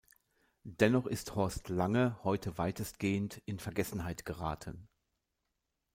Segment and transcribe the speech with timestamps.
[0.63, 4.87] Dennoch ist Horst Lange heute weitestgehend in Vergessenheit geraten.